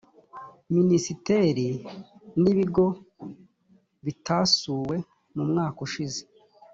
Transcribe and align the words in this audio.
minisiteri 0.75 1.67
n’ibigo 2.41 2.85
bitasuwe 4.05 4.95
mu 5.35 5.43
mwaka 5.49 5.77
ushize 5.87 6.21